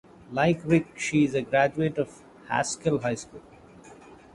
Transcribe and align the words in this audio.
Like 0.31 0.65
Rick, 0.65 0.97
she 0.97 1.25
is 1.25 1.35
a 1.35 1.43
graduate 1.43 1.99
of 1.99 2.23
Haskell 2.49 2.97
High 3.01 3.13
School. 3.13 3.43